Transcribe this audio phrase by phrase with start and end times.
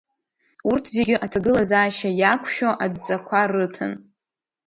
[0.69, 3.93] Урҭ зегьы аҭагылазаашьа иақә-шәо адҵақәа рыҭан.